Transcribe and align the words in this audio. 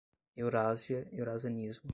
Eurásia, 0.37 1.07
eurasianismo 1.11 1.89